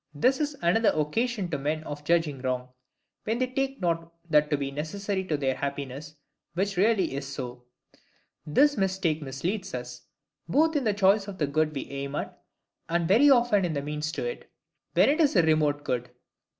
[0.15, 2.69] This is another occasion to men of judging wrong;
[3.25, 6.15] when they take not that to be necessary to their happiness
[6.55, 7.65] which really is so.
[8.43, 10.01] This mistake misleads us,
[10.49, 12.41] both in the choice of the good we aim at,
[12.89, 14.49] and very often in the means to it,
[14.95, 16.09] when it is a remote good.